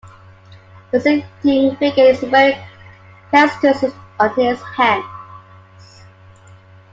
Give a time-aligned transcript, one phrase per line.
[0.89, 2.57] The sitting figure is wearing
[3.31, 6.01] cestuses on his hands.